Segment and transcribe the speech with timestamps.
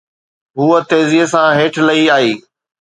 [0.59, 2.33] هوءَ تيزيءَ سان هيٺ لهي آئي